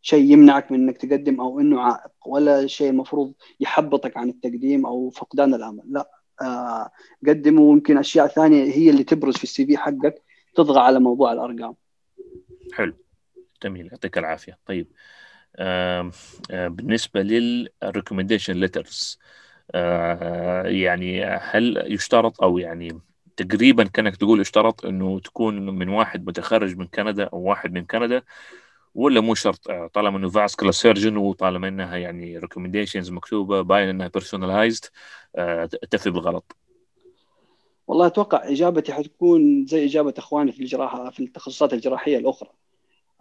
شيء 0.01 0.31
يمنعك 0.31 0.71
من 0.71 0.79
إنك 0.79 0.97
تقدم 0.97 1.41
أو 1.41 1.59
إنه 1.59 1.81
عائق 1.81 2.11
ولا 2.25 2.67
شيء 2.67 2.89
المفروض 2.89 3.33
يحبطك 3.59 4.17
عن 4.17 4.29
التقديم 4.29 4.85
أو 4.85 5.09
فقدان 5.09 5.53
الأمل. 5.53 5.83
لا. 5.85 6.22
آه 6.41 6.91
قدم 7.27 7.59
ويمكن 7.59 7.97
أشياء 7.97 8.27
ثانية 8.27 8.63
هي 8.63 8.89
اللي 8.89 9.03
تبرز 9.03 9.37
في 9.37 9.43
السي 9.43 9.65
في 9.65 9.77
حقك 9.77 10.21
تضغى 10.55 10.79
على 10.79 10.99
موضوع 10.99 11.33
الأرقام. 11.33 11.75
حلو. 12.73 12.93
جميل 13.63 13.85
يعطيك 13.85 14.17
العافية. 14.17 14.57
طيب 14.65 14.87
بالنسبة 16.49 17.21
لل 17.21 17.38
recommendation 17.38 18.53
letters 18.53 19.19
آه 19.71 20.63
يعني 20.63 21.25
هل 21.25 21.83
يشترط 21.93 22.43
أو 22.43 22.57
يعني 22.57 22.99
تقريبا 23.37 23.83
كأنك 23.83 24.15
تقول 24.15 24.39
اشترط 24.39 24.85
إنه 24.85 25.19
تكون 25.19 25.65
من 25.65 25.89
واحد 25.89 26.27
متخرج 26.27 26.77
من 26.77 26.87
كندا 26.87 27.23
أو 27.23 27.39
واحد 27.39 27.73
من 27.73 27.85
كندا؟ 27.85 28.21
ولا 28.95 29.21
مو 29.21 29.35
شرط 29.35 29.69
آه، 29.69 29.87
طالما 29.93 30.17
إنه 30.17 30.29
vascular 30.29 30.71
surgeon 30.71 31.17
وطالما 31.17 31.67
إنها 31.67 31.97
يعني 31.97 32.37
recommendations 32.37 33.11
مكتوبة 33.11 33.61
باين 33.61 33.89
إنها 33.89 34.07
personalized 34.07 34.85
آه، 35.35 35.65
تفي 35.65 36.09
بالغرض. 36.09 36.55
والله 37.87 38.07
أتوقع 38.07 38.49
إجابتي 38.49 38.93
حتكون 38.93 39.65
زي 39.65 39.85
إجابة 39.85 40.13
إخواني 40.17 40.51
في 40.51 40.59
الجراحة 40.59 41.09
في 41.09 41.19
التخصصات 41.19 41.73
الجراحية 41.73 42.17
الأخرى. 42.17 42.49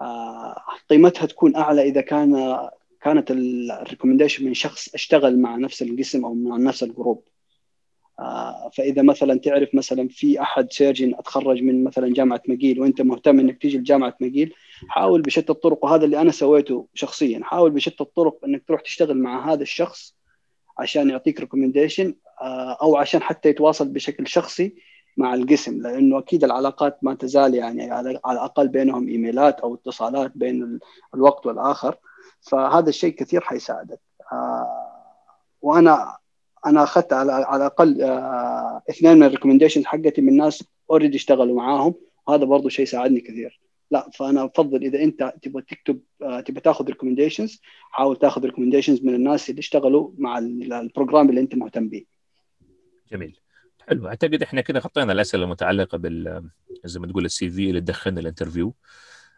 آه، 0.00 0.62
قيمتها 0.90 1.26
تكون 1.26 1.56
أعلى 1.56 1.82
إذا 1.82 2.00
كان 2.00 2.58
كانت 3.02 3.30
ال 3.30 3.38
recommendation 3.38 4.44
من 4.44 4.54
شخص 4.54 4.94
اشتغل 4.94 5.38
مع 5.38 5.56
نفس 5.56 5.82
القسم 5.82 6.24
أو 6.24 6.34
مع 6.34 6.56
نفس 6.56 6.82
ال 6.82 6.89
group 6.89 7.22
فإذا 8.76 9.02
مثلا 9.02 9.38
تعرف 9.38 9.74
مثلا 9.74 10.08
في 10.08 10.42
أحد 10.42 10.72
surgeon 10.72 11.14
أتخرج 11.14 11.62
من 11.62 11.84
مثلا 11.84 12.12
جامعة 12.12 12.42
مقيل 12.48 12.80
وأنت 12.80 13.02
مهتم 13.02 13.40
إنك 13.40 13.62
تيجي 13.62 13.78
لجامعة 13.78 14.14
مقيل 14.20 14.54
حاول 14.88 15.22
بشتى 15.22 15.52
الطرق 15.52 15.84
وهذا 15.84 16.04
اللي 16.04 16.20
أنا 16.20 16.30
سويته 16.30 16.86
شخصيا 16.94 17.40
حاول 17.42 17.70
بشتى 17.70 18.04
الطرق 18.04 18.44
إنك 18.44 18.64
تروح 18.68 18.80
تشتغل 18.80 19.18
مع 19.18 19.52
هذا 19.52 19.62
الشخص 19.62 20.14
عشان 20.78 21.10
يعطيك 21.10 21.40
recommendation 21.40 22.14
آه، 22.40 22.78
أو 22.82 22.96
عشان 22.96 23.22
حتى 23.22 23.48
يتواصل 23.48 23.88
بشكل 23.88 24.26
شخصي 24.26 24.74
مع 25.16 25.34
القسم 25.34 25.82
لأنه 25.82 26.18
أكيد 26.18 26.44
العلاقات 26.44 26.98
ما 27.02 27.14
تزال 27.14 27.54
يعني 27.54 27.90
على 27.90 28.10
الأقل 28.10 28.68
بينهم 28.68 29.08
إيميلات 29.08 29.60
أو 29.60 29.74
اتصالات 29.74 30.32
بين 30.34 30.78
الوقت 31.14 31.46
والآخر. 31.46 31.96
فهذا 32.40 32.88
الشيء 32.88 33.14
كثير 33.14 33.40
حيساعدك. 33.40 34.00
آه، 34.32 34.92
وأنا 35.62 36.16
أنا 36.66 36.82
أخذت 36.82 37.12
على 37.12 37.32
على 37.32 37.56
الأقل 37.56 38.02
آه، 38.02 38.82
اثنين 38.90 39.16
من 39.16 39.22
ال 39.22 39.26
recommendations 39.26 39.84
حقتي 39.84 40.20
من 40.20 40.36
ناس 40.36 40.64
already 40.90 41.16
اشتغلوا 41.16 41.56
معاهم. 41.56 41.94
وهذا 42.26 42.44
برضه 42.44 42.68
شيء 42.68 42.84
ساعدني 42.84 43.20
كثير. 43.20 43.60
لا 43.90 44.10
فأنا 44.14 44.44
أفضل 44.44 44.82
إذا 44.82 45.02
أنت 45.02 45.34
تبغى 45.42 45.62
تكتب 45.62 46.00
آه، 46.22 46.40
تبغى 46.40 46.60
تاخذ 46.60 46.86
recommendations 46.86 47.60
حاول 47.90 48.16
تاخذ 48.16 48.44
recommendations 48.44 49.02
من 49.02 49.14
الناس 49.14 49.50
اللي 49.50 49.58
اشتغلوا 49.58 50.10
مع 50.18 50.38
ال 50.38 50.50
program 50.50 51.30
اللي 51.30 51.40
أنت 51.40 51.54
مهتم 51.54 51.88
به 51.88 52.04
جميل. 53.12 53.38
حلو. 53.88 54.08
أعتقد 54.08 54.42
إحنا 54.42 54.60
كده 54.60 54.80
غطينا 54.80 55.12
الأسئلة 55.12 55.44
المتعلقة 55.44 55.98
بال 55.98 56.44
زي 56.84 57.00
ما 57.00 57.06
تقول 57.06 57.24
ال 57.24 57.50
CV 57.50 57.68
اللي 57.68 57.80
تدخلنا 57.80 58.20
ال 58.20 58.25
interview. 58.25 58.74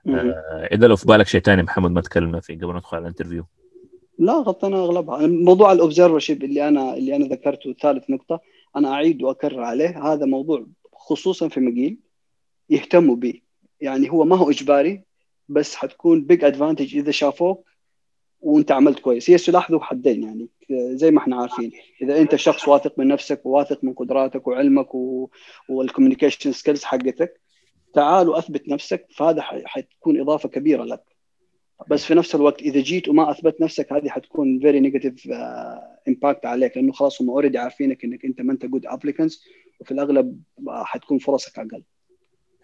آه 0.09 0.69
إذا 0.73 0.87
لو 0.87 0.97
في 0.97 1.07
بالك 1.07 1.27
شيء 1.27 1.41
ثاني 1.41 1.63
محمد 1.63 1.91
ما 1.91 2.01
تكلمنا 2.01 2.41
فيه 2.41 2.59
قبل 2.59 2.77
ندخل 2.77 2.97
على 2.97 3.03
ال 3.03 3.07
interview. 3.07 3.47
لا 4.19 4.33
غطينا 4.33 4.77
أغلبها. 4.77 5.27
موضوع 5.27 5.73
ال 5.73 6.19
observership 6.19 6.45
اللي 6.45 6.69
أنا 6.69 6.95
اللي 6.95 7.17
أنا 7.17 7.25
ذكرته 7.27 7.73
ثالث 7.73 8.11
نقطة 8.11 8.41
أنا 8.77 8.93
أعيد 8.93 9.23
وأكرر 9.23 9.61
عليه. 9.61 10.13
هذا 10.13 10.27
موضوع 10.27 10.67
خصوصا 10.93 11.49
في 11.49 11.61
مقيل 11.61 11.99
يهتموا 12.71 13.17
به. 13.17 13.41
يعني 13.81 14.11
هو 14.11 14.25
ما 14.25 14.37
هو 14.37 14.51
إجباري 14.51 15.03
بس 15.49 15.75
حتكون 15.75 16.25
big 16.25 16.45
advantage 16.45 16.97
إذا 16.97 17.11
شافوك 17.11 17.67
وأنت 18.41 18.73
عملت 18.73 18.99
كويس. 18.99 19.31
هي 19.31 19.39
سلاح 19.39 19.71
ذو 19.71 19.81
حدين 19.81 20.23
يعني. 20.23 20.49
زي 20.71 21.11
ما 21.11 21.19
إحنا 21.19 21.37
عارفين. 21.37 21.73
إذا 22.03 22.21
أنت 22.21 22.37
شخص 22.37 22.69
واثق 22.69 22.99
من 22.99 23.09
نفسك 23.09 23.47
وواثق 23.47 23.85
من 23.85 23.93
قدراتك 23.93 24.47
وعلمك 24.47 24.95
و... 24.95 25.29
وال 25.69 25.80
communication 25.80 26.53
skills 26.53 26.85
حقتك 26.85 27.41
تعال 27.95 28.29
وأثبت 28.29 28.69
نفسك 28.69 29.07
فهذا 29.17 29.43
حتكون 29.43 30.21
إضافة 30.21 30.49
كبيرة 30.49 30.85
لك. 30.85 31.14
بس 31.91 32.05
في 32.05 32.15
نفس 32.15 32.35
الوقت 32.35 32.63
إذا 32.63 32.81
جيت 32.81 33.09
وما 33.09 33.31
أثبت 33.31 33.61
نفسك 33.61 33.93
هذه 33.93 34.09
حتكون 34.09 34.61
very 34.61 34.81
negative 34.81 35.29
impact 36.09 36.47
عليك 36.47 36.77
لأنه 36.77 36.93
خلاص 36.93 37.23
هم 37.23 37.31
already 37.31 37.59
عارفينك 37.59 38.05
إنك 38.05 38.25
أنت 38.25 38.41
ما 38.41 38.53
أنت 38.53 38.67
good 38.67 38.87
applicants 38.87 39.45
وفي 39.81 39.93
الأغلب 39.93 40.41
حتكون 40.69 41.19
فرصك 41.19 41.59
أقل. 41.59 41.83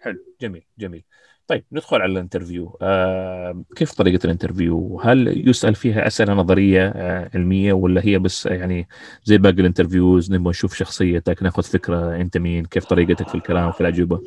حلو 0.01 0.19
جميل 0.41 0.63
جميل. 0.79 1.03
طيب 1.47 1.63
ندخل 1.71 2.01
على 2.01 2.11
ال 2.11 2.17
interview. 2.17 2.77
آه 2.81 3.63
كيف 3.75 3.93
طريقة 3.93 4.25
ال 4.25 4.32
interview؟ 4.32 5.01
هل 5.01 5.49
يسأل 5.49 5.75
فيها 5.75 6.07
أسئلة 6.07 6.33
نظرية 6.33 6.87
آه 6.87 7.29
علمية 7.33 7.73
ولا 7.73 8.05
هي 8.05 8.19
بس 8.19 8.45
يعني 8.45 8.87
زي 9.23 9.37
باقي 9.37 9.61
ال 9.61 9.67
interviews 9.67 10.31
نبغى 10.31 10.49
نشوف 10.49 10.75
شخصيتك 10.75 11.43
ناخذ 11.43 11.63
فكرة 11.63 12.15
أنت 12.15 12.37
مين 12.37 12.65
كيف 12.65 12.85
طريقتك 12.85 13.27
في 13.27 13.35
الكلام 13.35 13.69
وفي 13.69 13.81
الأجوبة؟ 13.81 14.21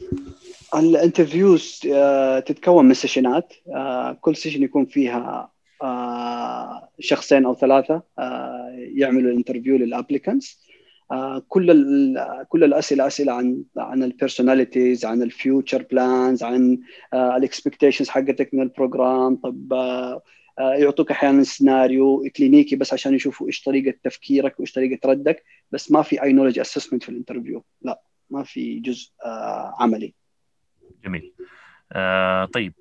ال 0.75 0.84
interviews 0.84 1.81
آه 1.93 2.41
تتكون 2.41 2.85
من 2.85 2.95
session 2.95 3.45
ات 3.45 3.53
آه 3.75 4.13
كل 4.13 4.37
session 4.37 4.63
يكون 4.63 4.87
فيها 4.87 5.53
آه 5.83 6.89
شخصين 7.01 7.45
أو 7.45 7.55
ثلاثة 7.55 8.03
آه 8.19 8.77
يعملوا 8.95 9.31
ال 9.31 9.35
interview 9.35 9.77
لل 9.77 9.91
applicants 9.91 10.65
كل 11.49 11.67
كل 12.49 12.65
الأسئلة 12.65 13.07
أسئلة 13.07 13.33
عن 13.33 13.63
عن 13.77 14.03
ال 14.03 14.10
personalities 14.10 15.05
عن 15.05 15.23
ال 15.23 15.31
future 15.31 15.83
plans 15.91 16.43
عن 16.43 16.79
ال 17.15 17.22
expectations 17.22 18.09
حقتك 18.09 18.55
من 18.55 18.63
ال 18.63 18.72
program 18.72 19.37
طب 19.37 19.73
يعطوك 20.59 21.11
أحيانا 21.11 21.43
سيناريو 21.43 22.25
كلينيكي 22.37 22.77
بس 22.77 22.93
عشان 22.93 23.15
يشوفوا 23.15 23.47
إيش 23.47 23.63
طريقة 23.63 23.99
تفكيرك 24.05 24.61
وإيش 24.61 24.73
طريقة 24.73 25.11
ردك 25.11 25.45
بس 25.71 25.93
ما 25.93 26.03
في 26.03 26.23
اي 26.23 26.33
knowledge 26.33 26.59
assessment 26.59 27.03
في 27.03 27.09
ال 27.09 27.14
interview 27.14 27.65
لا 27.83 28.03
ما 28.31 28.43
في 28.45 28.81
جزء 28.81 29.11
عملي. 29.79 30.15
جميل 31.05 31.33
آه 31.93 32.45
طيب 32.45 32.75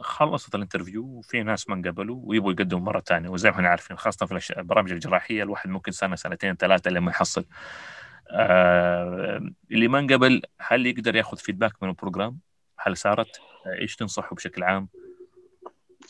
خلصت 0.00 0.54
ال 0.54 0.59
interview 0.59 1.04
وفي 1.04 1.42
ناس 1.42 1.68
ما 1.68 1.74
انقبلوا 1.74 2.20
ويبغوا 2.24 2.52
يقدموا 2.52 2.82
مرة 2.82 3.00
ثانية 3.00 3.28
وزي 3.28 3.50
ما 3.50 3.56
إحنا 3.56 3.68
عارفين 3.68 3.96
خاصة 3.96 4.26
في 4.26 4.58
البرامج 4.58 4.92
الجراحية 4.92 5.42
الواحد 5.42 5.70
ممكن 5.70 5.92
سنة 5.92 6.16
سنتين 6.16 6.54
ثلاثة 6.54 6.90
لما 6.90 7.10
يحصل 7.10 7.44
اللي 9.70 9.88
ما 9.88 9.98
انقبل 9.98 10.42
هل 10.58 10.86
يقدر 10.86 11.16
ياخذ 11.16 11.36
feedback 11.36 11.82
من 11.82 11.88
ال 11.88 11.94
program؟ 11.94 12.38
هل 12.78 12.96
صارت؟ 12.96 13.40
إيش 13.80 13.96
تنصحه 13.96 14.36
بشكل 14.36 14.62
عام؟ 14.62 14.88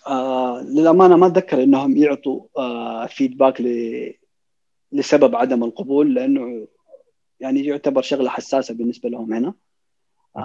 آه 0.06 0.62
للأمانة 0.62 1.16
ما 1.16 1.26
أتذكر 1.26 1.62
إنهم 1.62 1.96
يعطوا 1.96 2.46
آه 2.58 3.06
فيدباك 3.06 3.60
ل... 3.60 3.66
لسبب 4.92 5.36
عدم 5.36 5.64
القبول 5.64 6.14
لأنه 6.14 6.68
يعني 7.40 7.64
يعتبر 7.64 8.02
شغلة 8.02 8.30
حساسة 8.30 8.74
بالنسبة 8.74 9.08
لهم 9.08 9.32
هنا. 9.32 9.54
آه 10.36 10.40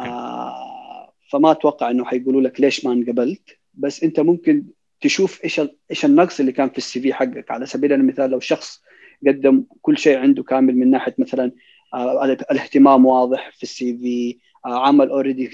فما 1.31 1.51
أتوقع 1.51 1.91
إنه 1.91 2.05
حيقولوا 2.05 2.41
لك 2.41 2.62
ليش 2.62 2.86
ما 2.86 2.93
انقبلت 2.93 3.57
بس 3.74 4.03
أنت 4.03 4.19
ممكن 4.19 4.63
تشوف 5.01 5.43
إيش 5.43 5.62
إيش 5.91 6.05
النقص 6.05 6.39
اللي 6.39 6.51
كان 6.51 6.69
في 6.69 6.77
السي 6.77 7.01
في 7.01 7.13
حقك. 7.13 7.51
على 7.51 7.65
سبيل 7.65 7.93
المثال 7.93 8.29
لو 8.29 8.39
شخص 8.39 8.81
قدم 9.27 9.63
كل 9.81 9.98
شيء 9.98 10.17
عنده 10.17 10.43
كامل 10.43 10.75
من 10.75 10.91
ناحية 10.91 11.15
مثلا 11.17 11.51
آه، 11.93 12.25
الاهتمام 12.25 13.05
واضح 13.05 13.51
في 13.57 13.63
ال 13.63 13.98
CV 13.98 14.38
آه، 14.65 14.88
عمل 14.88 15.10
already 15.10 15.50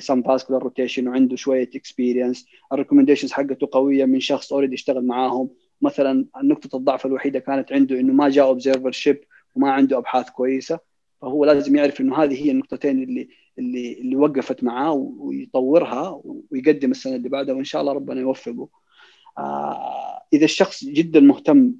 some 0.00 0.22
vascular 0.22 0.62
rotation 0.62 1.08
وعنده 1.08 1.36
شوية 1.36 1.70
experience 1.74 2.46
ال 2.72 2.76
recommendations 2.76 3.32
حقته 3.32 3.68
قوية 3.72 4.04
من 4.04 4.20
شخص 4.20 4.52
already 4.52 4.74
اشتغل 4.74 5.06
معاهم. 5.06 5.50
مثلا 5.82 6.26
نقطة 6.42 6.76
الضعف 6.76 7.06
الوحيدة 7.06 7.38
كانت 7.38 7.72
عنده 7.72 8.00
إنه 8.00 8.12
ما 8.12 8.28
جاء 8.28 8.46
observership 8.46 9.20
وما 9.54 9.70
عنده 9.70 9.98
أبحاث 9.98 10.30
كويسة 10.30 10.78
فهو 11.22 11.44
لازم 11.44 11.76
يعرف 11.76 12.00
إنه 12.00 12.16
هذه 12.16 12.44
هي 12.44 12.50
النقطتين 12.50 13.02
اللي 13.02 13.28
اللي 13.58 14.00
اللي 14.00 14.16
وقفت 14.16 14.64
معاه 14.64 14.92
ويطورها 14.92 16.22
ويقدم 16.50 16.90
السنة 16.90 17.16
اللي 17.16 17.28
بعدها 17.28 17.54
وإن 17.54 17.64
شاء 17.64 17.80
الله 17.80 17.92
ربنا 17.92 18.20
يوفقه. 18.20 18.68
آه 19.38 20.22
إذا 20.32 20.44
الشخص 20.44 20.84
جدا 20.84 21.20
مهتم 21.20 21.74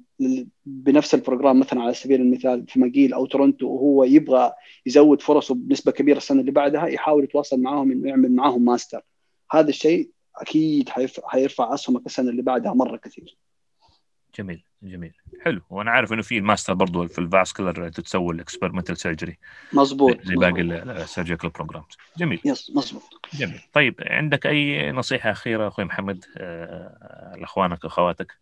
بنفس 0.65 1.15
ال 1.15 1.21
program 1.21 1.59
مثلا 1.59 1.81
على 1.81 1.93
سبيل 1.93 2.21
المثال 2.21 2.67
في 2.67 2.79
ماجيل 2.79 3.13
أو 3.13 3.25
تورنتو 3.25 3.67
وهو 3.67 4.03
يبغى 4.03 4.53
يزود 4.85 5.21
فرصه 5.21 5.55
بنسبة 5.55 5.91
كبيرة 5.91 6.17
السنة 6.17 6.41
اللي 6.41 6.51
بعدها 6.51 6.87
يحاول 6.87 7.23
يتواصل 7.23 7.61
معاهم 7.61 7.91
إنه 7.91 8.09
يعمل 8.09 8.31
معاهم 8.31 8.65
ماستر. 8.65 9.01
هذا 9.51 9.69
الشيء 9.69 10.11
أكيد 10.35 10.89
حيرفع 11.23 11.73
أسهمك 11.73 12.05
السنة 12.05 12.29
اللي 12.29 12.41
بعدها 12.41 12.73
مرة 12.73 12.97
كثير. 12.97 13.37
جميل 14.37 14.63
جميل. 14.85 15.13
حلو. 15.41 15.61
وأنا 15.69 15.91
عارف 15.91 16.13
إنه 16.13 16.21
في 16.21 16.37
الماستر 16.37 16.73
برضو 16.73 17.07
في 17.07 17.19
ال 17.19 17.27
vascular 17.27 17.89
تتسوى 17.89 18.35
ال 18.35 18.40
experimental 18.40 18.97
surgery 18.97 19.37
مظبوط 19.73 20.21
زي 20.23 20.35
باقي 20.35 20.61
ال 20.61 20.71
surgical 20.71 21.49
programs 21.49 21.85
جميل. 22.17 22.41
yes 22.45 22.71
مظبوط. 22.75 23.03
جميل. 23.33 23.59
طيب 23.73 23.95
عندك 23.99 24.47
أي 24.47 24.91
نصيحة 24.91 25.31
أخيرة 25.31 25.67
أخوي 25.67 25.85
محمد 25.85 26.25
آه 26.37 27.33
لأخوانك 27.37 27.83
واخواتك 27.83 28.37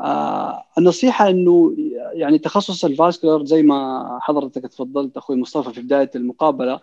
آه 0.00 0.64
النصيحة 0.78 1.28
إنه 1.30 1.76
يعني 2.12 2.38
تخصص 2.38 2.84
ال 2.84 2.91
vascular 2.91 3.44
زي 3.44 3.62
ما 3.62 4.18
حضرتك 4.22 4.62
تفضلت 4.62 5.16
أخوي 5.16 5.36
مصطفى 5.36 5.72
في 5.74 5.80
بداية 5.80 6.10
المقابلة 6.14 6.80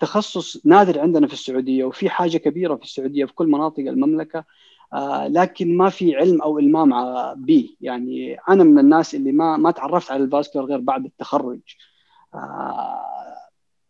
تخصص 0.00 0.66
نادر 0.66 1.00
عندنا 1.00 1.26
في 1.26 1.32
السعودية 1.32 1.84
وفي 1.84 2.10
حاجة 2.10 2.36
كبيرة 2.36 2.74
في 2.76 2.82
السعودية 2.82 3.24
في 3.24 3.32
كل 3.32 3.46
مناطق 3.46 3.78
المملكة 3.78 4.44
آه 4.92 5.28
لكن 5.28 5.76
ما 5.76 5.88
في 5.90 6.16
علم 6.16 6.42
أو 6.42 6.58
إلمام 6.58 6.90
به 7.34 7.68
يعني 7.80 8.36
أنا 8.48 8.64
من 8.64 8.78
الناس 8.78 9.14
اللي 9.14 9.32
ما 9.32 9.56
ما 9.56 9.70
تعرفت 9.70 10.10
على 10.10 10.24
ال 10.24 10.29
vascular 10.29 10.68
غير 10.68 10.80
بعد 10.80 11.04
التخرج. 11.04 11.60
آه 12.34 12.98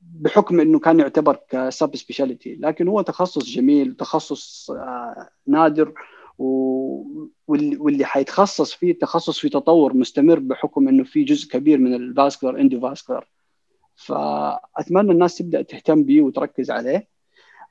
بحكم 0.01 0.61
إنه 0.61 0.79
كان 0.79 1.01
يعتبر 1.01 1.39
ك 1.49 1.97
subspecialty. 1.97 2.55
لكن 2.61 2.89
هو 2.89 3.01
تخصص 3.03 3.45
جميل 3.45 3.95
تخصص 3.97 4.71
آه 4.71 5.29
نادر 5.47 5.93
واللي 6.39 8.05
حيتخصص 8.05 8.75
فيه 8.75 8.99
تخصص 8.99 9.39
في 9.39 9.49
تطور 9.49 9.95
مستمر 9.97 10.39
بحكم 10.39 10.89
إنه 10.89 11.05
في 11.05 11.25
جزء 11.25 11.49
كبير 11.51 11.79
من 11.79 11.95
ال 11.95 12.61
vascular 12.61 12.81
endovascular 12.81 13.29
فأتمنى 13.97 15.13
الناس 15.13 15.39
تبدأ 15.39 15.63
تهتم 15.63 16.03
به 16.05 16.23
وتركز 16.23 16.71
عليه. 16.71 17.09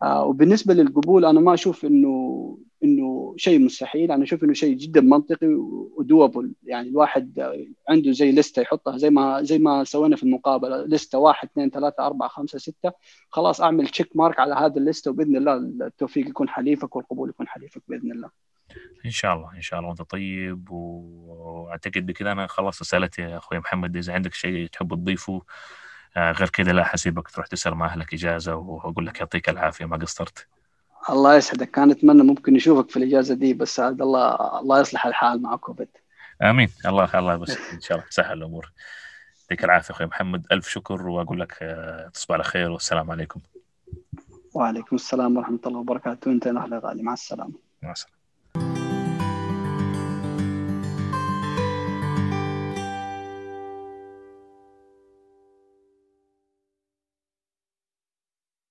آه 0.03 0.25
وبالنسبة 0.25 0.73
للقبول 0.73 1.25
أنا 1.25 1.39
ما 1.39 1.53
أشوف 1.53 1.85
إنه 1.85 2.57
إنه 2.83 3.33
شيء 3.37 3.59
مستحيل. 3.59 4.11
أنا 4.11 4.23
أشوف 4.23 4.43
إنه 4.43 4.53
شيء 4.53 4.77
جدا 4.77 5.01
منطقي 5.01 5.47
و 5.97 6.04
doable. 6.04 6.53
يعني 6.63 6.89
الواحد 6.89 7.39
عنده 7.89 8.11
زي 8.11 8.31
لستة 8.31 8.61
يحطها 8.61 8.97
زي 8.97 9.09
ما 9.09 9.43
زي 9.43 9.59
ما 9.59 9.83
سوينا 9.83 10.15
في 10.15 10.23
المقابلة. 10.23 10.85
لستة 10.85 11.17
واحد 11.17 11.47
اثنين 11.51 11.69
ثلاثة 11.69 12.05
أربعة 12.05 12.29
خمسة 12.29 12.57
ستة. 12.57 12.91
خلاص 13.29 13.61
أعمل 13.61 13.87
check 13.87 14.15
mark 14.15 14.39
على 14.39 14.55
هذا 14.55 14.77
الليسته 14.77 15.11
وبإذن 15.11 15.35
الله 15.35 15.55
التوفيق 15.87 16.27
يكون 16.27 16.49
حليفك 16.49 16.95
والقبول 16.95 17.29
يكون 17.29 17.47
حليفك 17.47 17.81
بإذن 17.87 18.11
الله. 18.11 18.29
إن 19.05 19.11
شاء 19.11 19.35
الله 19.35 19.55
إن 19.55 19.61
شاء 19.61 19.79
الله. 19.79 19.89
وأنت 19.89 20.01
طيب 20.01 20.69
وأعتقد 20.71 22.05
بكذا 22.05 22.31
أنا 22.31 22.47
خلصت 22.47 22.81
رسالتي 22.81 23.21
يا 23.21 23.37
أخوي 23.37 23.59
محمد 23.59 23.97
إذا 23.97 24.13
عندك 24.13 24.33
شيء 24.33 24.67
تحب 24.67 24.93
تضيفه. 24.93 25.41
آه، 26.17 26.31
غير 26.31 26.49
كذا 26.49 26.73
لا 26.73 26.83
حسيبك 26.83 27.27
تروح 27.29 27.47
تسأل 27.47 27.75
مع 27.75 27.85
أهلك 27.85 28.13
إجازة 28.13 28.55
وأقول 28.55 29.05
لك 29.05 29.19
يعطيك 29.19 29.49
العافية 29.49 29.85
ما 29.85 29.97
قصرت. 29.97 30.47
الله 31.09 31.35
يسعدك. 31.35 31.71
كان 31.71 31.91
أتمنى 31.91 32.23
ممكن 32.23 32.53
نشوفك 32.53 32.89
في 32.89 32.97
الإجازة 32.97 33.35
دي 33.35 33.53
بس 33.53 33.79
عاد 33.79 34.01
الله 34.01 34.59
الله 34.59 34.79
يصلح 34.79 35.05
الحال 35.05 35.41
مع 35.41 35.55
كوفيد 35.55 35.87
آمين. 36.41 36.69
الله 36.85 37.19
الله 37.19 37.35
بس 37.35 37.57
إن 37.73 37.81
شاء 37.81 37.97
الله 37.97 38.09
تسهل 38.09 38.37
الأمور. 38.37 38.71
يعطيك 39.41 39.63
العافية 39.63 39.93
أخوي 39.93 40.07
محمد. 40.07 40.45
ألف 40.51 40.67
شكر 40.67 41.07
وأقول 41.07 41.39
لك 41.39 41.57
آه، 41.61 42.07
تصبح 42.07 42.31
على 42.31 42.43
خير 42.43 42.71
والسلام 42.71 43.11
عليكم. 43.11 43.39
وعليكم 44.53 44.95
السلام 44.95 45.37
ورحمة 45.37 45.59
الله 45.67 45.79
وبركاته. 45.79 46.31
أنت 46.31 46.47
أهلا 46.47 46.81
غالي 46.83 47.03
مع 47.03 47.13
السلامة. 47.13 47.53
مع 47.81 47.91
السلامة. 47.91 48.16